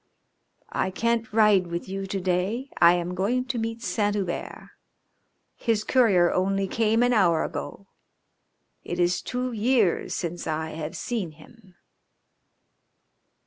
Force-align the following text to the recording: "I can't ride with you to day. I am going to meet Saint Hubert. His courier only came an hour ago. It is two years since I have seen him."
"I 0.73 0.89
can't 0.89 1.31
ride 1.31 1.67
with 1.67 1.87
you 1.87 2.07
to 2.07 2.19
day. 2.19 2.71
I 2.81 2.93
am 2.95 3.13
going 3.13 3.45
to 3.45 3.59
meet 3.59 3.83
Saint 3.83 4.15
Hubert. 4.15 4.71
His 5.55 5.83
courier 5.83 6.33
only 6.33 6.67
came 6.67 7.03
an 7.03 7.13
hour 7.13 7.43
ago. 7.43 7.85
It 8.83 8.97
is 8.99 9.21
two 9.21 9.51
years 9.51 10.15
since 10.15 10.47
I 10.47 10.71
have 10.71 10.97
seen 10.97 11.33
him." 11.33 11.75